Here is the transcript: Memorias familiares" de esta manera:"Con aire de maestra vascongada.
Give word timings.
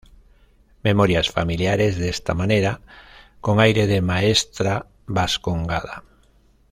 Memorias 0.81 1.29
familiares" 1.29 1.95
de 1.99 2.09
esta 2.09 2.33
manera:"Con 2.33 3.59
aire 3.61 3.85
de 3.85 4.01
maestra 4.01 4.87
vascongada. 5.05 6.03